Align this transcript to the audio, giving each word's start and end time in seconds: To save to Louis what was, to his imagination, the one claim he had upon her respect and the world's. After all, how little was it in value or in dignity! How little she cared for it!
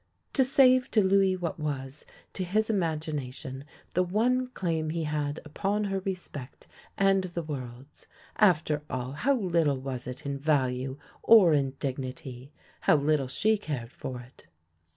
To 0.33 0.43
save 0.43 0.89
to 0.91 1.03
Louis 1.03 1.37
what 1.37 1.59
was, 1.59 2.07
to 2.33 2.43
his 2.43 2.71
imagination, 2.71 3.65
the 3.93 4.01
one 4.01 4.47
claim 4.47 4.89
he 4.89 5.03
had 5.03 5.39
upon 5.45 5.83
her 5.83 5.99
respect 5.99 6.65
and 6.97 7.25
the 7.25 7.43
world's. 7.43 8.07
After 8.37 8.81
all, 8.89 9.11
how 9.11 9.35
little 9.35 9.79
was 9.79 10.07
it 10.07 10.25
in 10.25 10.39
value 10.39 10.97
or 11.21 11.53
in 11.53 11.75
dignity! 11.79 12.51
How 12.79 12.95
little 12.95 13.27
she 13.27 13.59
cared 13.59 13.91
for 13.91 14.21
it! 14.21 14.47